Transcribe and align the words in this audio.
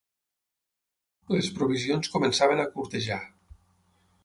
Les 1.35 1.51
provisions 1.59 2.11
començaven 2.17 2.65
a 2.65 2.67
curtejar. 2.79 3.21